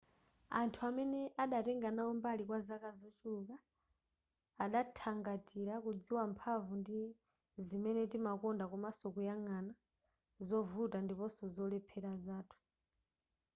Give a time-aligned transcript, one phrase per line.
[0.59, 3.49] anthu amene adatenga nawo mbali kwa zaka zochuluk
[4.63, 6.99] adathangatira kudziwa mphamvu ndi
[7.67, 9.73] zimene timakonda komanso kuyang'ana
[10.47, 12.57] zovuta ndiponso zolephera zathu